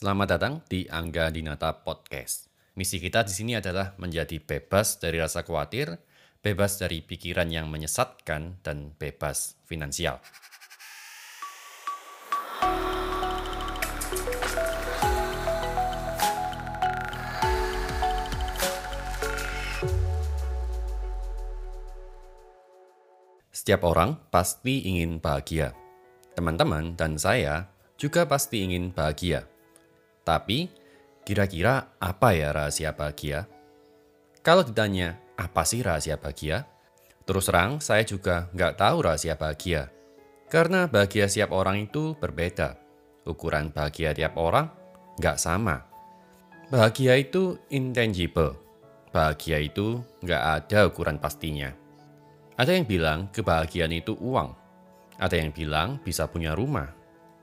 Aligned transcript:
Selamat 0.00 0.32
datang 0.32 0.64
di 0.64 0.88
Angga 0.88 1.28
Dinata 1.28 1.76
Podcast. 1.76 2.48
Misi 2.72 2.96
kita 2.96 3.20
di 3.20 3.36
sini 3.36 3.52
adalah 3.52 3.92
menjadi 4.00 4.40
bebas 4.40 4.96
dari 4.96 5.20
rasa 5.20 5.44
khawatir, 5.44 5.92
bebas 6.40 6.80
dari 6.80 7.04
pikiran 7.04 7.44
yang 7.52 7.68
menyesatkan, 7.68 8.64
dan 8.64 8.96
bebas 8.96 9.60
finansial. 9.68 10.24
Setiap 23.52 23.84
orang 23.84 24.16
pasti 24.32 24.80
ingin 24.88 25.20
bahagia. 25.20 25.76
Teman-teman 26.32 26.96
dan 26.96 27.20
saya 27.20 27.68
juga 28.00 28.24
pasti 28.24 28.64
ingin 28.64 28.96
bahagia. 28.96 29.59
Tapi, 30.22 30.70
kira-kira 31.24 31.96
apa 31.98 32.36
ya 32.36 32.52
rahasia 32.52 32.92
bahagia? 32.92 33.46
Kalau 34.40 34.64
ditanya, 34.64 35.20
apa 35.36 35.64
sih 35.68 35.84
rahasia 35.84 36.16
bahagia? 36.20 36.68
Terus 37.24 37.46
terang, 37.46 37.78
saya 37.78 38.02
juga 38.02 38.50
nggak 38.56 38.80
tahu 38.80 38.96
rahasia 39.06 39.38
bahagia. 39.38 39.92
Karena 40.50 40.90
bahagia 40.90 41.30
setiap 41.30 41.54
orang 41.54 41.86
itu 41.86 42.18
berbeda. 42.18 42.74
Ukuran 43.22 43.70
bahagia 43.70 44.10
tiap 44.10 44.34
orang 44.34 44.66
nggak 45.14 45.38
sama. 45.38 45.86
Bahagia 46.74 47.14
itu 47.22 47.54
intangible. 47.70 48.58
Bahagia 49.14 49.62
itu 49.62 50.02
nggak 50.26 50.42
ada 50.42 50.90
ukuran 50.90 51.22
pastinya. 51.22 51.70
Ada 52.58 52.74
yang 52.74 52.86
bilang 52.88 53.30
kebahagiaan 53.30 53.94
itu 53.94 54.18
uang. 54.18 54.50
Ada 55.22 55.38
yang 55.38 55.54
bilang 55.54 56.02
bisa 56.02 56.26
punya 56.26 56.58
rumah. 56.58 56.90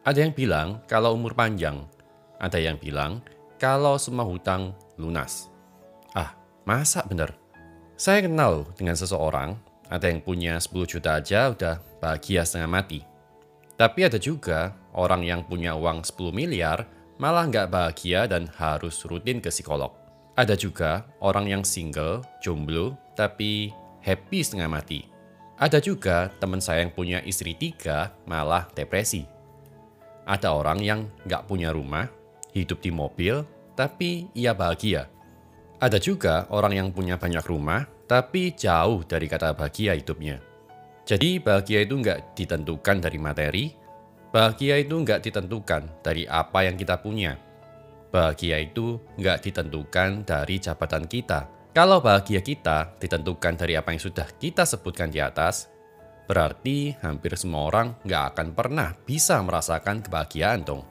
Ada 0.03 0.27
yang 0.27 0.35
bilang 0.35 0.83
kalau 0.83 1.15
umur 1.15 1.31
panjang. 1.31 1.87
Ada 2.37 2.61
yang 2.61 2.77
bilang 2.77 3.21
kalau 3.57 3.97
semua 3.97 4.25
hutang 4.25 4.73
lunas. 5.01 5.49
Ah, 6.13 6.37
masa 6.65 7.01
bener? 7.05 7.33
Saya 7.97 8.25
kenal 8.25 8.69
dengan 8.77 8.93
seseorang, 8.93 9.57
ada 9.89 10.05
yang 10.05 10.21
punya 10.21 10.61
10 10.61 10.85
juta 10.85 11.17
aja 11.17 11.49
udah 11.49 11.81
bahagia 11.97 12.45
setengah 12.45 12.69
mati. 12.69 13.01
Tapi 13.77 14.05
ada 14.05 14.21
juga 14.21 14.73
orang 14.93 15.25
yang 15.25 15.41
punya 15.45 15.73
uang 15.73 16.05
10 16.05 16.33
miliar 16.33 16.85
malah 17.17 17.49
nggak 17.49 17.73
bahagia 17.73 18.29
dan 18.29 18.45
harus 18.57 19.01
rutin 19.09 19.41
ke 19.41 19.49
psikolog. 19.49 19.93
Ada 20.37 20.53
juga 20.53 21.01
orang 21.17 21.49
yang 21.49 21.63
single, 21.65 22.21
jomblo, 22.45 22.93
tapi 23.17 23.73
happy 24.05 24.45
setengah 24.45 24.69
mati. 24.69 25.09
Ada 25.57 25.81
juga 25.81 26.29
teman 26.37 26.61
saya 26.61 26.85
yang 26.85 26.93
punya 26.93 27.17
istri 27.25 27.57
tiga 27.57 28.13
malah 28.29 28.69
depresi. 28.77 29.25
Ada 30.29 30.53
orang 30.53 30.77
yang 30.85 31.09
nggak 31.25 31.49
punya 31.49 31.73
rumah, 31.73 32.05
hidup 32.53 32.79
di 32.83 32.91
mobil, 32.91 33.43
tapi 33.75 34.29
ia 34.35 34.55
bahagia. 34.55 35.07
Ada 35.77 36.01
juga 36.01 36.49
orang 36.49 36.73
yang 36.73 36.87
punya 36.89 37.19
banyak 37.21 37.45
rumah, 37.45 37.85
tapi 38.09 38.55
jauh 38.57 39.05
dari 39.05 39.29
kata 39.29 39.53
bahagia 39.53 39.93
hidupnya. 39.93 40.41
Jadi 41.07 41.39
bahagia 41.39 41.85
itu 41.85 41.95
nggak 41.99 42.35
ditentukan 42.35 42.97
dari 42.99 43.17
materi, 43.21 43.65
bahagia 44.33 44.81
itu 44.81 44.95
nggak 44.97 45.23
ditentukan 45.23 46.03
dari 46.03 46.25
apa 46.25 46.65
yang 46.65 46.75
kita 46.75 46.97
punya. 46.99 47.37
Bahagia 48.09 48.59
itu 48.59 48.97
nggak 49.19 49.39
ditentukan 49.43 50.25
dari 50.25 50.55
jabatan 50.57 51.05
kita, 51.05 51.47
kalau 51.77 52.01
bahagia 52.01 52.41
kita 52.41 52.97
ditentukan 52.97 53.53
dari 53.53 53.77
apa 53.77 53.93
yang 53.93 54.01
sudah 54.01 54.25
kita 54.41 54.65
sebutkan 54.65 55.13
di 55.13 55.21
atas, 55.21 55.69
berarti 56.25 56.97
hampir 57.05 57.37
semua 57.37 57.69
orang 57.69 57.93
nggak 58.01 58.33
akan 58.33 58.47
pernah 58.57 58.97
bisa 59.05 59.37
merasakan 59.45 60.01
kebahagiaan 60.01 60.65
dong. 60.65 60.81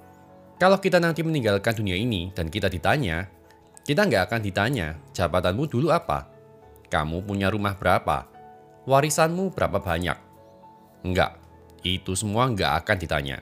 Kalau 0.57 0.81
kita 0.81 0.97
nanti 0.97 1.21
meninggalkan 1.21 1.77
dunia 1.77 1.93
ini 2.01 2.33
dan 2.33 2.49
kita 2.49 2.73
ditanya, 2.73 3.29
kita 3.85 4.09
nggak 4.09 4.33
akan 4.33 4.41
ditanya 4.41 4.97
jabatanmu 5.13 5.69
dulu 5.69 5.93
apa, 5.93 6.33
kamu 6.89 7.21
punya 7.29 7.53
rumah 7.53 7.77
berapa, 7.77 8.25
warisanmu 8.89 9.53
berapa 9.53 9.77
banyak. 9.85 10.17
Enggak, 11.05 11.37
itu 11.85 12.17
semua 12.17 12.49
nggak 12.49 12.73
akan 12.83 12.97
ditanya. 12.97 13.39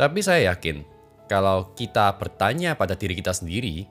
Tapi 0.00 0.24
saya 0.24 0.56
yakin, 0.56 0.82
kalau 1.28 1.76
kita 1.76 2.16
bertanya 2.16 2.72
pada 2.80 2.96
diri 2.96 3.12
kita 3.12 3.36
sendiri, 3.36 3.84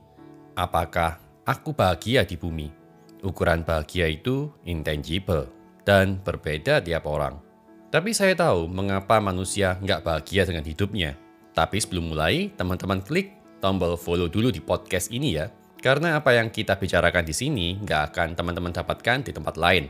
apakah 0.57 1.21
aku 1.45 1.77
bahagia 1.77 2.25
di 2.25 2.41
bumi. 2.41 2.73
Ukuran 3.21 3.61
bahagia 3.61 4.09
itu 4.09 4.49
intangible 4.65 5.45
dan 5.85 6.17
berbeda 6.25 6.81
tiap 6.81 7.05
orang. 7.05 7.37
Tapi 7.93 8.11
saya 8.17 8.33
tahu 8.33 8.65
mengapa 8.65 9.21
manusia 9.21 9.77
nggak 9.77 10.01
bahagia 10.01 10.43
dengan 10.49 10.65
hidupnya. 10.65 11.26
Tapi 11.57 11.81
sebelum 11.81 12.13
mulai, 12.13 12.53
teman-teman 12.53 13.01
klik 13.01 13.33
tombol 13.57 13.97
follow 13.97 14.29
dulu 14.29 14.53
di 14.53 14.61
podcast 14.61 15.09
ini 15.09 15.41
ya. 15.41 15.49
Karena 15.81 16.21
apa 16.21 16.37
yang 16.37 16.53
kita 16.53 16.77
bicarakan 16.77 17.25
di 17.25 17.33
sini 17.33 17.81
nggak 17.81 18.13
akan 18.13 18.37
teman-teman 18.37 18.69
dapatkan 18.69 19.25
di 19.25 19.33
tempat 19.33 19.57
lain. 19.57 19.89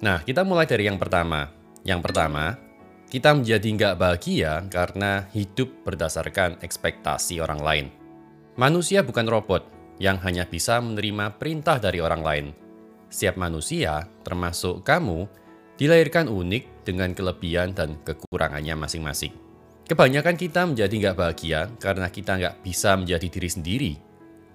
Nah, 0.00 0.24
kita 0.24 0.40
mulai 0.40 0.64
dari 0.64 0.88
yang 0.88 0.96
pertama. 0.96 1.52
Yang 1.84 2.00
pertama, 2.08 2.56
kita 3.12 3.36
menjadi 3.36 3.68
nggak 3.76 3.98
bahagia 4.00 4.64
karena 4.72 5.28
hidup 5.36 5.84
berdasarkan 5.84 6.56
ekspektasi 6.64 7.44
orang 7.44 7.60
lain. 7.60 7.86
Manusia 8.56 9.04
bukan 9.04 9.28
robot, 9.28 9.68
yang 10.00 10.16
hanya 10.24 10.48
bisa 10.48 10.80
menerima 10.80 11.36
perintah 11.36 11.76
dari 11.76 12.00
orang 12.00 12.22
lain. 12.24 12.46
Setiap 13.12 13.36
manusia, 13.36 14.08
termasuk 14.24 14.80
kamu, 14.80 15.28
dilahirkan 15.76 16.32
unik 16.32 16.88
dengan 16.88 17.12
kelebihan 17.12 17.76
dan 17.76 18.00
kekurangannya 18.00 18.72
masing-masing. 18.80 19.41
Kebanyakan 19.92 20.40
kita 20.40 20.64
menjadi 20.64 20.94
nggak 21.04 21.18
bahagia 21.20 21.68
karena 21.76 22.08
kita 22.08 22.40
nggak 22.40 22.64
bisa 22.64 22.96
menjadi 22.96 23.28
diri 23.28 23.50
sendiri. 23.52 23.92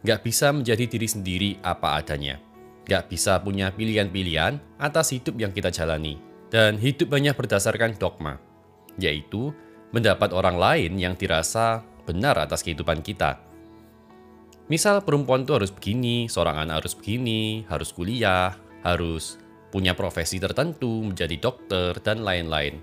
Nggak 0.02 0.26
bisa 0.26 0.50
menjadi 0.50 0.90
diri 0.90 1.06
sendiri 1.06 1.50
apa 1.62 2.02
adanya. 2.02 2.42
Nggak 2.90 3.06
bisa 3.06 3.38
punya 3.38 3.70
pilihan-pilihan 3.70 4.82
atas 4.82 5.14
hidup 5.14 5.38
yang 5.38 5.54
kita 5.54 5.70
jalani. 5.70 6.18
Dan 6.50 6.82
hidup 6.82 7.14
banyak 7.14 7.38
berdasarkan 7.38 8.02
dogma, 8.02 8.42
yaitu 8.98 9.54
mendapat 9.94 10.34
orang 10.34 10.58
lain 10.58 10.98
yang 10.98 11.14
dirasa 11.14 11.86
benar 12.10 12.42
atas 12.42 12.66
kehidupan 12.66 13.06
kita– 13.06 13.38
Misal 14.68 15.00
perempuan 15.00 15.48
itu 15.48 15.56
harus 15.56 15.72
begini, 15.72 16.28
seorang 16.28 16.68
anak 16.68 16.84
harus 16.84 16.92
begini, 16.92 17.64
harus 17.72 17.96
kuliah, 17.96 18.52
harus 18.84 19.40
punya 19.72 19.96
profesi 19.96 20.44
tertentu, 20.44 21.08
menjadi 21.08 21.40
dokter, 21.40 21.96
dan 22.04 22.20
lain-lain. 22.20 22.76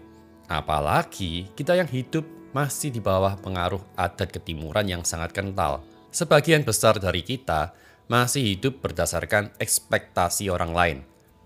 Apalagi 0.49 1.53
kita 1.53 1.77
yang 1.77 1.85
hidup 1.85 2.25
masih 2.55 2.95
di 2.95 3.03
bawah 3.03 3.35
pengaruh 3.43 3.83
adat 3.99 4.31
ketimuran 4.31 4.87
yang 4.87 5.03
sangat 5.03 5.35
kental. 5.35 5.83
Sebagian 6.15 6.63
besar 6.63 7.03
dari 7.03 7.27
kita 7.27 7.75
masih 8.07 8.55
hidup 8.55 8.79
berdasarkan 8.79 9.51
ekspektasi 9.59 10.47
orang 10.47 10.71
lain, 10.71 10.99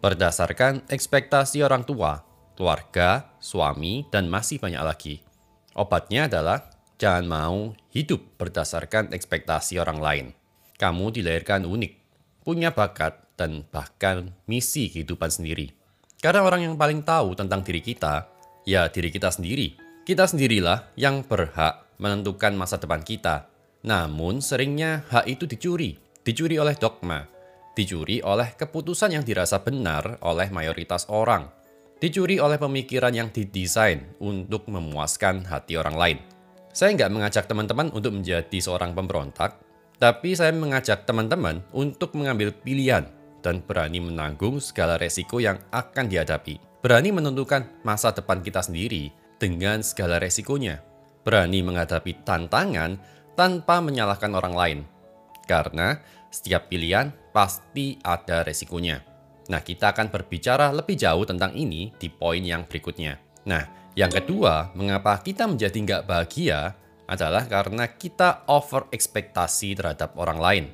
berdasarkan 0.05 0.85
ekspektasi 0.93 1.65
orang 1.65 1.89
tua, 1.89 2.21
keluarga, 2.53 3.33
suami, 3.41 4.05
dan 4.13 4.29
masih 4.29 4.61
banyak 4.61 4.83
lagi. 4.85 5.15
Obatnya 5.73 6.29
adalah 6.29 6.69
jangan 7.01 7.25
mau 7.25 7.59
hidup 7.89 8.37
berdasarkan 8.37 9.17
ekspektasi 9.17 9.81
orang 9.81 9.99
lain. 9.99 10.27
Kamu 10.77 11.11
dilahirkan 11.11 11.65
unik, 11.65 11.93
punya 12.45 12.71
bakat, 12.71 13.25
dan 13.39 13.63
bahkan 13.71 14.35
misi 14.51 14.91
kehidupan 14.91 15.31
sendiri. 15.31 15.71
Karena 16.19 16.43
orang 16.43 16.67
yang 16.67 16.75
paling 16.75 17.07
tahu 17.07 17.39
tentang 17.39 17.63
diri 17.63 17.79
kita, 17.79 18.27
ya 18.67 18.91
diri 18.91 19.15
kita 19.15 19.31
sendiri. 19.31 19.88
Kita 20.09 20.25
sendirilah 20.25 20.97
yang 20.97 21.21
berhak 21.21 22.01
menentukan 22.01 22.57
masa 22.57 22.81
depan 22.81 23.05
kita. 23.05 23.45
Namun 23.85 24.41
seringnya 24.41 25.05
hak 25.13 25.29
itu 25.29 25.45
dicuri, 25.45 26.01
dicuri 26.25 26.57
oleh 26.57 26.73
dogma, 26.81 27.29
dicuri 27.77 28.25
oleh 28.25 28.57
keputusan 28.57 29.13
yang 29.13 29.21
dirasa 29.21 29.61
benar 29.61 30.17
oleh 30.25 30.49
mayoritas 30.49 31.13
orang, 31.13 31.53
dicuri 32.01 32.41
oleh 32.41 32.57
pemikiran 32.57 33.13
yang 33.13 33.29
didesain 33.29 34.17
untuk 34.17 34.65
memuaskan 34.73 35.45
hati 35.45 35.77
orang 35.77 36.01
lain. 36.01 36.19
Saya 36.73 36.97
nggak 36.97 37.13
mengajak 37.13 37.45
teman-teman 37.45 37.93
untuk 37.93 38.17
menjadi 38.17 38.59
seorang 38.65 38.97
pemberontak, 38.97 39.61
tapi 40.01 40.33
saya 40.33 40.57
mengajak 40.57 41.05
teman-teman 41.05 41.61
untuk 41.77 42.17
mengambil 42.17 42.57
pilihan 42.57 43.05
dan 43.45 43.61
berani 43.61 44.01
menanggung 44.01 44.57
segala 44.57 44.97
resiko 44.97 45.37
yang 45.37 45.61
akan 45.69 46.09
dihadapi. 46.09 46.57
Berani 46.81 47.13
menentukan 47.13 47.85
masa 47.85 48.17
depan 48.17 48.41
kita 48.41 48.65
sendiri 48.65 49.28
dengan 49.39 49.81
segala 49.81 50.19
resikonya. 50.21 50.83
Berani 51.23 51.63
menghadapi 51.63 52.27
tantangan 52.27 52.99
tanpa 53.39 53.81
menyalahkan 53.81 54.33
orang 54.35 54.55
lain. 54.55 54.79
Karena 55.49 55.99
setiap 56.29 56.69
pilihan 56.69 57.15
pasti 57.33 57.97
ada 58.05 58.45
resikonya. 58.45 59.01
Nah, 59.49 59.65
kita 59.65 59.97
akan 59.97 60.13
berbicara 60.13 60.69
lebih 60.77 61.01
jauh 61.01 61.25
tentang 61.25 61.57
ini 61.57 61.95
di 61.97 62.13
poin 62.13 62.45
yang 62.45 62.69
berikutnya. 62.69 63.17
Nah, 63.49 63.65
yang 63.97 64.13
kedua, 64.13 64.71
mengapa 64.77 65.17
kita 65.25 65.49
menjadi 65.49 65.75
nggak 65.75 66.05
bahagia 66.05 66.77
adalah 67.09 67.49
karena 67.49 67.89
kita 67.89 68.45
over 68.47 68.87
ekspektasi 68.93 69.75
terhadap 69.81 70.13
orang 70.21 70.39
lain. 70.39 70.65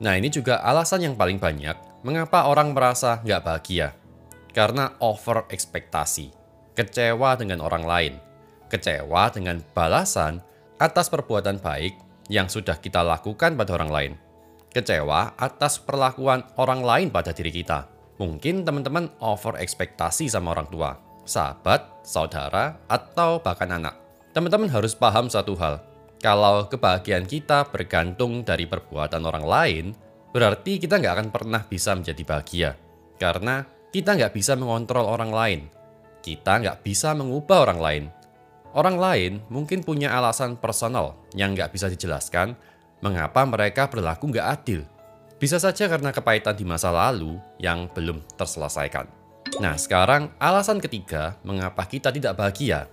Nah 0.00 0.16
ini 0.16 0.30
juga 0.30 0.62
alasan 0.62 1.04
yang 1.04 1.14
paling 1.18 1.36
banyak 1.36 1.76
mengapa 2.06 2.48
orang 2.48 2.72
merasa 2.72 3.18
nggak 3.20 3.42
bahagia. 3.42 3.92
Karena 4.54 4.96
over 5.02 5.46
ekspektasi, 5.50 6.30
kecewa 6.80 7.36
dengan 7.36 7.60
orang 7.60 7.84
lain, 7.84 8.14
kecewa 8.72 9.28
dengan 9.28 9.60
balasan 9.76 10.40
atas 10.80 11.12
perbuatan 11.12 11.60
baik 11.60 11.92
yang 12.32 12.48
sudah 12.48 12.80
kita 12.80 13.04
lakukan 13.04 13.52
pada 13.52 13.76
orang 13.76 13.92
lain. 13.92 14.12
Kecewa 14.72 15.36
atas 15.36 15.76
perlakuan 15.76 16.40
orang 16.56 16.80
lain 16.80 17.08
pada 17.12 17.36
diri 17.36 17.52
kita. 17.52 17.84
Mungkin 18.16 18.64
teman-teman 18.64 19.12
over 19.20 19.60
ekspektasi 19.60 20.32
sama 20.32 20.56
orang 20.56 20.72
tua, 20.72 20.96
sahabat, 21.28 22.00
saudara, 22.00 22.80
atau 22.88 23.44
bahkan 23.44 23.68
anak. 23.76 24.00
Teman-teman 24.32 24.72
harus 24.72 24.96
paham 24.96 25.28
satu 25.28 25.52
hal. 25.60 25.84
Kalau 26.24 26.64
kebahagiaan 26.64 27.28
kita 27.28 27.68
bergantung 27.68 28.40
dari 28.40 28.64
perbuatan 28.64 29.20
orang 29.20 29.44
lain, 29.44 29.84
berarti 30.32 30.80
kita 30.80 30.96
nggak 30.96 31.14
akan 31.16 31.28
pernah 31.28 31.60
bisa 31.60 31.92
menjadi 31.92 32.22
bahagia. 32.24 32.70
Karena 33.20 33.68
kita 33.92 34.16
nggak 34.16 34.32
bisa 34.32 34.56
mengontrol 34.56 35.04
orang 35.04 35.32
lain. 35.34 35.79
Kita 36.20 36.60
nggak 36.60 36.84
bisa 36.84 37.16
mengubah 37.16 37.64
orang 37.68 37.80
lain. 37.80 38.04
Orang 38.70 39.02
lain 39.02 39.42
mungkin 39.50 39.82
punya 39.82 40.14
alasan 40.14 40.54
personal 40.54 41.18
yang 41.34 41.56
nggak 41.56 41.74
bisa 41.74 41.90
dijelaskan 41.90 42.54
mengapa 43.02 43.42
mereka 43.48 43.90
berlaku 43.90 44.30
nggak 44.30 44.48
adil. 44.60 44.86
Bisa 45.40 45.56
saja 45.56 45.88
karena 45.88 46.12
kepahitan 46.12 46.52
di 46.52 46.68
masa 46.68 46.92
lalu 46.92 47.40
yang 47.56 47.88
belum 47.90 48.20
terselesaikan. 48.36 49.08
Nah, 49.58 49.74
sekarang 49.74 50.30
alasan 50.36 50.78
ketiga 50.78 51.40
mengapa 51.42 51.82
kita 51.88 52.12
tidak 52.12 52.36
bahagia 52.36 52.86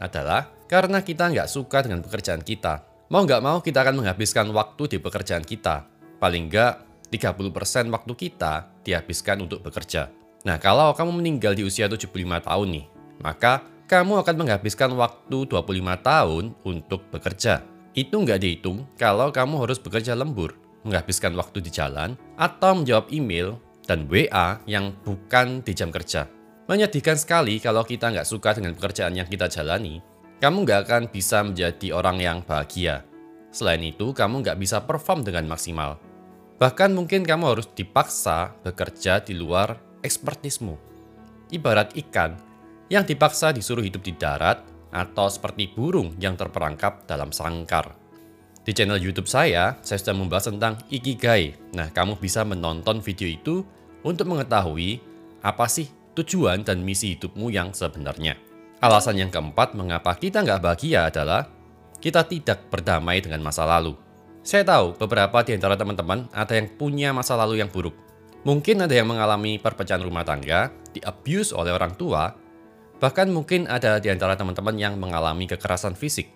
adalah 0.00 0.48
karena 0.64 1.04
kita 1.04 1.28
nggak 1.28 1.46
suka 1.46 1.84
dengan 1.84 2.00
pekerjaan 2.00 2.40
kita. 2.40 2.82
Mau 3.12 3.22
nggak 3.22 3.44
mau 3.44 3.60
kita 3.60 3.84
akan 3.84 4.00
menghabiskan 4.00 4.48
waktu 4.50 4.96
di 4.96 4.98
pekerjaan 4.98 5.44
kita. 5.44 5.84
Paling 6.16 6.48
nggak 6.48 6.74
30% 7.12 7.92
waktu 7.92 8.12
kita 8.16 8.70
dihabiskan 8.86 9.44
untuk 9.44 9.60
bekerja. 9.60 10.19
Nah, 10.40 10.56
kalau 10.56 10.96
kamu 10.96 11.20
meninggal 11.20 11.52
di 11.52 11.68
usia 11.68 11.84
75 11.84 12.08
tahun 12.40 12.68
nih, 12.72 12.86
maka 13.20 13.60
kamu 13.84 14.24
akan 14.24 14.34
menghabiskan 14.40 14.90
waktu 14.96 15.44
25 15.44 16.00
tahun 16.00 16.44
untuk 16.64 17.04
bekerja. 17.12 17.60
Itu 17.92 18.22
nggak 18.22 18.40
dihitung 18.40 18.86
kalau 18.96 19.28
kamu 19.34 19.66
harus 19.66 19.76
bekerja 19.76 20.16
lembur, 20.16 20.56
menghabiskan 20.86 21.36
waktu 21.36 21.60
di 21.60 21.68
jalan, 21.68 22.16
atau 22.40 22.72
menjawab 22.78 23.12
email 23.12 23.60
dan 23.84 24.06
WA 24.08 24.62
yang 24.64 24.96
bukan 25.04 25.60
di 25.60 25.74
jam 25.76 25.92
kerja. 25.92 26.30
Menyedihkan 26.70 27.18
sekali 27.18 27.58
kalau 27.58 27.82
kita 27.82 28.14
nggak 28.14 28.24
suka 28.24 28.54
dengan 28.54 28.78
pekerjaan 28.78 29.18
yang 29.18 29.26
kita 29.26 29.50
jalani, 29.50 29.98
kamu 30.38 30.64
nggak 30.64 30.80
akan 30.86 31.02
bisa 31.10 31.42
menjadi 31.44 31.92
orang 31.92 32.16
yang 32.22 32.38
bahagia. 32.46 33.04
Selain 33.50 33.82
itu, 33.82 34.14
kamu 34.14 34.46
nggak 34.46 34.56
bisa 34.62 34.78
perform 34.86 35.26
dengan 35.26 35.50
maksimal. 35.50 35.98
Bahkan 36.62 36.94
mungkin 36.94 37.26
kamu 37.26 37.58
harus 37.58 37.66
dipaksa 37.74 38.54
bekerja 38.62 39.18
di 39.18 39.34
luar 39.34 39.89
ekspertismu. 40.02 40.76
Ibarat 41.50 41.96
ikan 41.96 42.38
yang 42.90 43.06
dipaksa 43.06 43.54
disuruh 43.54 43.82
hidup 43.82 44.02
di 44.02 44.14
darat 44.14 44.62
atau 44.90 45.30
seperti 45.30 45.70
burung 45.70 46.18
yang 46.18 46.34
terperangkap 46.34 47.06
dalam 47.06 47.30
sangkar. 47.30 47.94
Di 48.60 48.76
channel 48.76 49.00
YouTube 49.00 49.30
saya, 49.30 49.80
saya 49.80 49.98
sudah 49.98 50.14
membahas 50.14 50.52
tentang 50.52 50.76
Ikigai. 50.92 51.56
Nah, 51.72 51.88
kamu 51.88 52.20
bisa 52.20 52.44
menonton 52.44 53.00
video 53.00 53.26
itu 53.30 53.64
untuk 54.04 54.28
mengetahui 54.28 55.00
apa 55.40 55.64
sih 55.70 55.88
tujuan 56.12 56.60
dan 56.66 56.84
misi 56.84 57.16
hidupmu 57.16 57.48
yang 57.48 57.72
sebenarnya. 57.72 58.36
Alasan 58.80 59.16
yang 59.16 59.32
keempat 59.32 59.72
mengapa 59.76 60.12
kita 60.16 60.44
nggak 60.44 60.60
bahagia 60.60 61.08
adalah 61.08 61.48
kita 62.00 62.24
tidak 62.24 62.68
berdamai 62.72 63.20
dengan 63.20 63.44
masa 63.44 63.64
lalu. 63.68 63.96
Saya 64.40 64.64
tahu 64.64 64.96
beberapa 64.96 65.44
di 65.44 65.52
antara 65.52 65.76
teman-teman 65.76 66.28
ada 66.32 66.56
yang 66.56 66.68
punya 66.80 67.12
masa 67.12 67.36
lalu 67.36 67.60
yang 67.60 67.68
buruk. 67.68 67.92
Mungkin 68.46 68.84
ada 68.84 68.94
yang 68.96 69.08
mengalami 69.10 69.60
perpecahan 69.60 70.00
rumah 70.00 70.24
tangga, 70.24 70.72
di-abuse 70.96 71.52
oleh 71.52 71.76
orang 71.76 71.92
tua, 71.94 72.32
Bahkan 73.00 73.32
mungkin 73.32 73.64
ada 73.64 73.96
di 73.96 74.12
antara 74.12 74.36
teman-teman 74.36 74.76
yang 74.76 75.00
mengalami 75.00 75.48
kekerasan 75.48 75.96
fisik. 75.96 76.28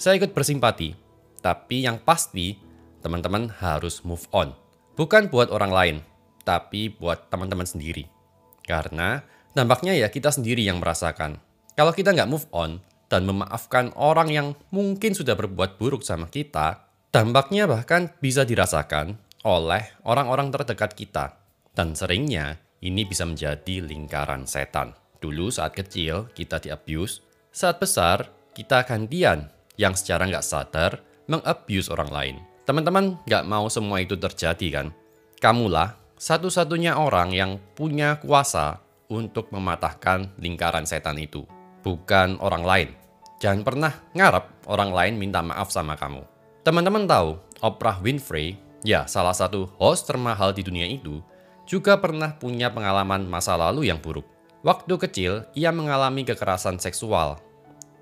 Saya 0.00 0.16
ikut 0.16 0.32
bersimpati, 0.32 0.96
tapi 1.44 1.84
yang 1.84 2.00
pasti 2.00 2.56
teman-teman 3.04 3.52
harus 3.60 4.00
move 4.00 4.24
on. 4.32 4.56
Bukan 4.96 5.28
buat 5.28 5.52
orang 5.52 5.72
lain, 5.72 5.96
tapi 6.48 6.88
buat 6.88 7.28
teman-teman 7.28 7.68
sendiri. 7.68 8.08
Karena 8.64 9.20
dampaknya 9.52 9.92
ya 9.92 10.08
kita 10.08 10.32
sendiri 10.32 10.64
yang 10.64 10.80
merasakan. 10.80 11.36
Kalau 11.76 11.92
kita 11.92 12.16
nggak 12.16 12.32
move 12.32 12.48
on 12.56 12.80
dan 13.12 13.28
memaafkan 13.28 13.92
orang 14.00 14.32
yang 14.32 14.56
mungkin 14.72 15.12
sudah 15.12 15.36
berbuat 15.36 15.76
buruk 15.76 16.00
sama 16.00 16.32
kita, 16.32 16.88
dampaknya 17.12 17.68
bahkan 17.68 18.08
bisa 18.24 18.48
dirasakan 18.48 19.20
oleh 19.46 19.94
orang-orang 20.02 20.50
terdekat 20.50 20.98
kita. 20.98 21.38
Dan 21.70 21.94
seringnya 21.94 22.58
ini 22.82 23.06
bisa 23.06 23.22
menjadi 23.22 23.78
lingkaran 23.78 24.42
setan. 24.50 24.90
Dulu 25.22 25.54
saat 25.54 25.70
kecil 25.72 26.26
kita 26.34 26.58
di-abuse, 26.58 27.22
saat 27.54 27.78
besar 27.78 28.26
kita 28.52 28.82
gantian 28.82 29.46
yang 29.78 29.94
secara 29.94 30.26
nggak 30.26 30.42
sadar 30.44 30.98
meng-abuse 31.30 31.88
orang 31.94 32.10
lain. 32.10 32.36
Teman-teman 32.66 33.22
nggak 33.22 33.46
mau 33.46 33.70
semua 33.70 34.02
itu 34.02 34.18
terjadi 34.18 34.82
kan? 34.82 34.86
Kamulah 35.38 35.94
satu-satunya 36.18 36.98
orang 36.98 37.30
yang 37.30 37.60
punya 37.76 38.18
kuasa 38.18 38.82
untuk 39.06 39.52
mematahkan 39.54 40.34
lingkaran 40.40 40.88
setan 40.88 41.20
itu, 41.20 41.46
bukan 41.86 42.40
orang 42.42 42.64
lain. 42.66 42.88
Jangan 43.38 43.62
pernah 43.62 43.92
ngarep 44.16 44.66
orang 44.66 44.90
lain 44.90 45.14
minta 45.20 45.44
maaf 45.44 45.68
sama 45.68 45.94
kamu. 45.94 46.24
Teman-teman 46.64 47.06
tahu, 47.06 47.38
Oprah 47.62 48.00
Winfrey, 48.02 48.58
ya 48.86 49.02
salah 49.10 49.34
satu 49.34 49.66
host 49.82 50.06
termahal 50.06 50.54
di 50.54 50.62
dunia 50.62 50.86
itu, 50.86 51.18
juga 51.66 51.98
pernah 51.98 52.38
punya 52.38 52.70
pengalaman 52.70 53.26
masa 53.26 53.58
lalu 53.58 53.90
yang 53.90 53.98
buruk. 53.98 54.22
Waktu 54.62 54.94
kecil, 55.02 55.32
ia 55.58 55.74
mengalami 55.74 56.22
kekerasan 56.22 56.78
seksual. 56.78 57.42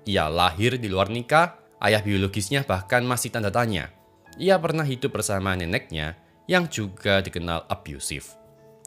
Ia 0.05 0.29
lahir 0.29 0.77
di 0.77 0.85
luar 0.85 1.09
nikah, 1.09 1.57
ayah 1.81 2.05
biologisnya 2.05 2.61
bahkan 2.61 3.01
masih 3.01 3.33
tanda 3.33 3.49
tanya. 3.49 3.89
Ia 4.37 4.61
pernah 4.61 4.85
hidup 4.85 5.17
bersama 5.17 5.57
neneknya 5.57 6.21
yang 6.45 6.69
juga 6.69 7.25
dikenal 7.25 7.65
abusive. 7.65 8.29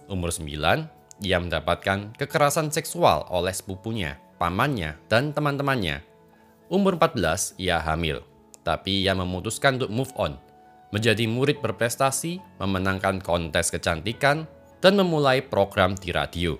Umur 0.06 0.30
9, 0.30 0.86
ia 1.26 1.38
mendapatkan 1.42 2.14
kekerasan 2.14 2.70
seksual 2.70 3.26
oleh 3.34 3.50
sepupunya, 3.50 4.22
pamannya, 4.38 4.94
dan 5.10 5.34
teman-temannya. 5.34 6.06
Umur 6.70 6.94
14, 6.94 7.58
ia 7.58 7.82
hamil. 7.82 8.22
Tapi 8.62 9.02
ia 9.02 9.16
memutuskan 9.18 9.80
untuk 9.80 9.90
move 9.90 10.12
on, 10.14 10.38
menjadi 10.88 11.28
murid 11.28 11.60
berprestasi, 11.60 12.40
memenangkan 12.60 13.20
kontes 13.20 13.68
kecantikan, 13.68 14.48
dan 14.78 14.94
memulai 14.94 15.42
program 15.42 15.98
di 15.98 16.14
radio. 16.14 16.54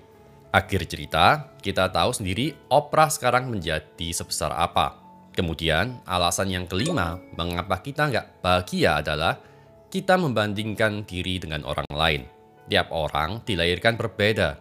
Akhir 0.49 0.85
cerita, 0.89 1.53
kita 1.61 1.93
tahu 1.93 2.09
sendiri 2.09 2.57
Oprah 2.73 3.09
sekarang 3.13 3.53
menjadi 3.53 4.09
sebesar 4.09 4.49
apa. 4.49 4.97
Kemudian, 5.29 6.01
alasan 6.09 6.49
yang 6.49 6.65
kelima 6.65 7.21
mengapa 7.37 7.79
kita 7.79 8.09
nggak 8.09 8.41
bahagia 8.41 8.99
adalah 8.99 9.37
kita 9.93 10.17
membandingkan 10.17 11.05
diri 11.05 11.37
dengan 11.37 11.63
orang 11.63 11.87
lain. 11.89 12.21
Tiap 12.69 12.93
orang 12.93 13.41
dilahirkan 13.45 13.97
berbeda. 13.97 14.57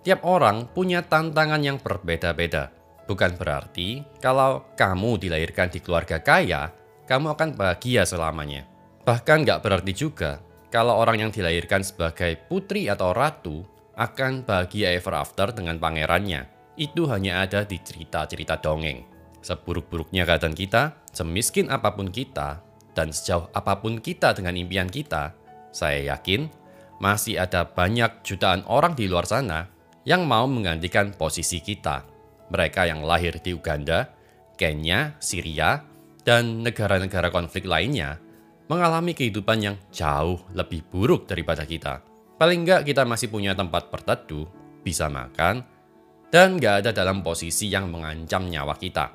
Tiap 0.00 0.24
orang 0.24 0.68
punya 0.72 1.04
tantangan 1.04 1.60
yang 1.60 1.76
berbeda-beda. 1.76 2.72
Bukan 3.04 3.36
berarti 3.36 4.00
kalau 4.22 4.70
kamu 4.78 5.18
dilahirkan 5.18 5.68
di 5.68 5.82
keluarga 5.82 6.22
kaya, 6.22 6.72
kamu 7.10 7.34
akan 7.34 7.58
bahagia 7.58 8.06
selamanya. 8.06 8.69
Bahkan 9.04 9.48
nggak 9.48 9.60
berarti 9.64 9.92
juga 9.96 10.40
kalau 10.70 11.00
orang 11.00 11.26
yang 11.26 11.30
dilahirkan 11.34 11.82
sebagai 11.82 12.38
putri 12.46 12.86
atau 12.86 13.10
ratu 13.10 13.66
akan 13.98 14.46
bahagia 14.46 14.94
ever 14.96 15.16
after 15.18 15.52
dengan 15.52 15.76
pangerannya. 15.76 16.46
Itu 16.78 17.04
hanya 17.12 17.44
ada 17.44 17.66
di 17.68 17.76
cerita-cerita 17.76 18.56
dongeng. 18.62 19.04
Seburuk-buruknya 19.44 20.24
keadaan 20.24 20.56
kita, 20.56 20.96
semiskin 21.12 21.68
apa 21.68 21.92
pun 21.92 22.08
kita, 22.08 22.64
dan 22.96 23.12
sejauh 23.12 23.48
apa 23.52 23.80
pun 23.80 24.00
kita 24.00 24.32
dengan 24.32 24.56
impian 24.56 24.88
kita, 24.88 25.36
saya 25.72 26.16
yakin 26.16 26.48
masih 27.00 27.40
ada 27.40 27.64
banyak 27.64 28.20
jutaan 28.24 28.64
orang 28.68 28.92
di 28.92 29.08
luar 29.08 29.24
sana 29.24 29.68
yang 30.04 30.24
mau 30.24 30.44
menggantikan 30.48 31.12
posisi 31.16 31.60
kita. 31.60 32.04
Mereka 32.50 32.88
yang 32.88 33.04
lahir 33.04 33.36
di 33.40 33.52
Uganda, 33.56 34.10
Kenya, 34.56 35.16
Syria, 35.20 35.80
dan 36.24 36.60
negara-negara 36.60 37.32
konflik 37.32 37.64
lainnya 37.64 38.20
mengalami 38.70 39.18
kehidupan 39.18 39.58
yang 39.58 39.76
jauh 39.90 40.38
lebih 40.54 40.86
buruk 40.86 41.26
daripada 41.26 41.66
kita. 41.66 42.06
Paling 42.38 42.62
nggak 42.62 42.86
kita 42.86 43.02
masih 43.02 43.26
punya 43.26 43.50
tempat 43.58 43.90
berteduh, 43.90 44.46
bisa 44.86 45.10
makan, 45.10 45.66
dan 46.30 46.54
nggak 46.54 46.86
ada 46.86 46.90
dalam 46.94 47.26
posisi 47.26 47.66
yang 47.66 47.90
mengancam 47.90 48.46
nyawa 48.46 48.78
kita. 48.78 49.10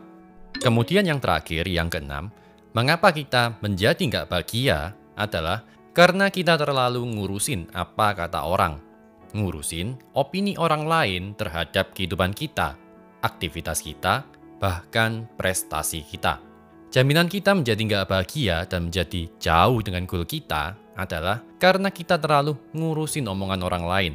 Kemudian 0.60 1.08
yang 1.08 1.24
terakhir, 1.24 1.64
yang 1.72 1.88
keenam, 1.88 2.36
mengapa 2.76 3.16
kita 3.16 3.56
menjadi 3.64 4.04
nggak 4.04 4.28
bahagia 4.28 4.92
adalah 5.16 5.64
karena 5.96 6.28
kita 6.28 6.60
terlalu 6.60 7.08
ngurusin 7.16 7.72
apa 7.72 8.12
kata 8.12 8.44
orang. 8.44 8.84
Ngurusin 9.32 9.96
opini 10.20 10.60
orang 10.60 10.84
lain 10.84 11.24
terhadap 11.40 11.96
kehidupan 11.96 12.36
kita, 12.36 12.76
aktivitas 13.24 13.80
kita, 13.80 14.28
bahkan 14.60 15.28
prestasi 15.40 16.04
kita. 16.04 16.55
Jaminan 16.96 17.28
kita 17.28 17.52
menjadi 17.52 17.82
nggak 17.84 18.08
bahagia 18.08 18.64
dan 18.72 18.88
menjadi 18.88 19.28
jauh 19.36 19.84
dengan 19.84 20.08
goal 20.08 20.24
kita 20.24 20.80
adalah 20.96 21.44
karena 21.60 21.92
kita 21.92 22.16
terlalu 22.16 22.56
ngurusin 22.72 23.28
omongan 23.28 23.68
orang 23.68 23.84
lain. 23.84 24.14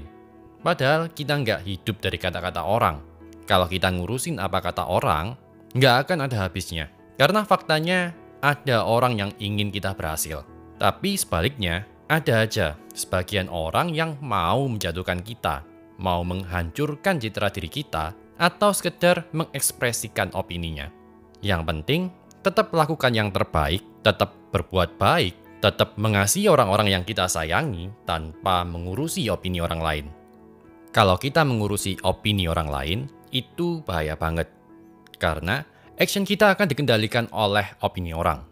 Padahal 0.64 1.12
kita 1.12 1.36
nggak 1.44 1.60
hidup 1.68 2.00
dari 2.00 2.16
kata-kata 2.16 2.64
orang. 2.64 3.04
Kalau 3.44 3.68
kita 3.68 3.92
ngurusin 3.92 4.40
apa 4.40 4.64
kata 4.64 4.88
orang, 4.88 5.36
nggak 5.76 6.08
akan 6.08 6.24
ada 6.24 6.48
habisnya. 6.48 6.88
Karena 7.20 7.44
faktanya, 7.44 8.16
ada 8.40 8.88
orang 8.88 9.20
yang 9.20 9.30
ingin 9.36 9.68
kita 9.68 9.92
berhasil. 9.92 10.40
Tapi 10.80 11.20
sebaliknya, 11.20 11.84
ada 12.08 12.48
aja 12.48 12.80
sebagian 12.96 13.52
orang 13.52 13.92
yang 13.92 14.16
mau 14.24 14.64
menjatuhkan 14.64 15.20
kita, 15.20 15.68
mau 16.00 16.24
menghancurkan 16.24 17.20
citra 17.20 17.52
diri 17.52 17.68
kita, 17.68 18.16
atau 18.40 18.72
sekedar 18.72 19.28
mengekspresikan 19.36 20.32
opininya. 20.32 20.88
Yang 21.44 21.62
penting, 21.68 22.02
tetap 22.40 22.72
lakukan 22.72 23.12
yang 23.12 23.28
terbaik, 23.28 23.84
tetap 24.00 24.32
berbuat 24.52 24.96
baik, 24.96 25.60
tetap 25.60 25.96
mengasihi 26.00 26.48
orang-orang 26.48 26.88
yang 26.88 27.04
kita 27.04 27.28
sayangi 27.28 27.92
tanpa 28.08 28.64
mengurusi 28.64 29.28
opini 29.28 29.60
orang 29.60 29.80
lain. 29.80 30.06
Kalau 30.90 31.20
kita 31.20 31.46
mengurusi 31.46 32.00
opini 32.02 32.50
orang 32.50 32.68
lain, 32.72 32.98
itu 33.30 33.84
bahaya 33.86 34.18
banget. 34.18 34.50
Karena 35.20 35.62
action 35.94 36.26
kita 36.26 36.56
akan 36.56 36.66
dikendalikan 36.66 37.30
oleh 37.30 37.78
opini 37.84 38.10
orang. 38.10 38.42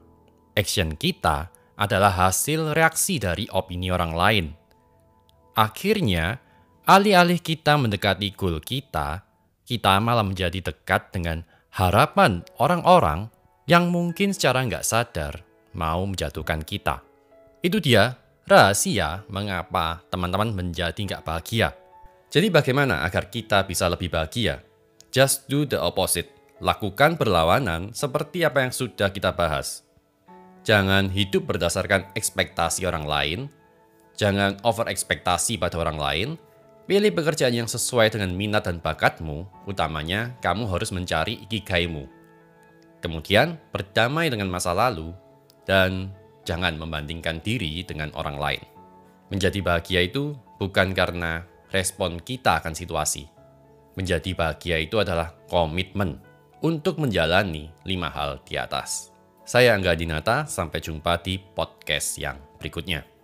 Action 0.55 0.95
kita 0.95 1.51
adalah 1.75 2.29
hasil 2.29 2.77
reaksi 2.77 3.19
dari 3.19 3.49
opini 3.51 3.89
orang 3.91 4.13
lain. 4.13 4.47
Akhirnya, 5.59 6.39
alih-alih 6.87 7.43
kita 7.43 7.75
mendekati 7.75 8.31
goal 8.37 8.63
kita, 8.63 9.27
kita 9.67 9.99
malah 9.99 10.23
menjadi 10.23 10.63
dekat 10.63 11.11
dengan 11.11 11.43
harapan 11.75 12.47
orang-orang 12.63 13.31
yang 13.69 13.93
mungkin 13.93 14.33
secara 14.33 14.65
nggak 14.65 14.83
sadar 14.83 15.45
mau 15.77 16.01
menjatuhkan 16.09 16.65
kita. 16.65 17.05
Itu 17.61 17.85
dia 17.85 18.17
rahasia 18.49 19.29
mengapa 19.29 20.01
teman-teman 20.09 20.57
menjadi 20.57 20.97
nggak 20.97 21.23
bahagia. 21.23 21.77
Jadi 22.33 22.49
bagaimana 22.49 23.05
agar 23.05 23.29
kita 23.29 23.69
bisa 23.69 23.85
lebih 23.93 24.09
bahagia? 24.09 24.65
Just 25.13 25.47
do 25.53 25.69
the 25.69 25.77
opposite. 25.77 26.33
Lakukan 26.65 27.21
perlawanan 27.21 27.93
seperti 27.93 28.43
apa 28.43 28.65
yang 28.65 28.73
sudah 28.73 29.13
kita 29.13 29.37
bahas. 29.37 29.85
Jangan 30.65 31.13
hidup 31.13 31.47
berdasarkan 31.49 32.13
ekspektasi 32.17 32.89
orang 32.89 33.05
lain. 33.05 33.41
Jangan 34.19 34.59
over 34.65 34.89
ekspektasi 34.91 35.61
pada 35.61 35.79
orang 35.79 35.97
lain. 36.01 36.29
Pilih 36.89 37.13
pekerjaan 37.13 37.53
yang 37.53 37.69
sesuai 37.69 38.17
dengan 38.17 38.33
minat 38.33 38.65
dan 38.65 38.81
bakatmu, 38.81 39.45
utamanya 39.69 40.35
kamu 40.41 40.65
harus 40.73 40.89
mencari 40.89 41.37
ikigaimu. 41.45 42.18
Kemudian, 42.99 43.59
berdamai 43.71 44.29
dengan 44.29 44.51
masa 44.51 44.75
lalu, 44.75 45.15
dan 45.69 46.11
jangan 46.43 46.75
membandingkan 46.81 47.45
diri 47.45 47.85
dengan 47.85 48.11
orang 48.17 48.41
lain. 48.41 48.63
Menjadi 49.29 49.61
bahagia 49.61 50.01
itu 50.09 50.33
bukan 50.57 50.97
karena 50.97 51.45
respon 51.69 52.17
kita 52.19 52.65
akan 52.65 52.73
situasi. 52.73 53.29
Menjadi 53.95 54.33
bahagia 54.33 54.81
itu 54.81 54.97
adalah 54.97 55.37
komitmen 55.51 56.19
untuk 56.65 56.99
menjalani 56.99 57.71
lima 57.85 58.09
hal 58.09 58.41
di 58.43 58.57
atas. 58.57 59.13
Saya 59.49 59.77
Angga 59.77 59.97
Dinata, 59.97 60.45
sampai 60.45 60.81
jumpa 60.81 61.21
di 61.25 61.41
podcast 61.41 62.21
yang 62.21 62.37
berikutnya. 62.61 63.18